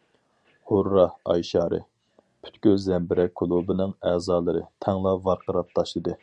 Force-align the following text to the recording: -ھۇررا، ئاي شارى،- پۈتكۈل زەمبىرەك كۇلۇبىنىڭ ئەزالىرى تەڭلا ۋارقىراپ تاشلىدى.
-ھۇررا، 0.70 1.04
ئاي 1.34 1.44
شارى،- 1.50 1.80
پۈتكۈل 2.46 2.74
زەمبىرەك 2.86 3.36
كۇلۇبىنىڭ 3.42 3.94
ئەزالىرى 4.10 4.64
تەڭلا 4.86 5.14
ۋارقىراپ 5.28 5.72
تاشلىدى. 5.80 6.18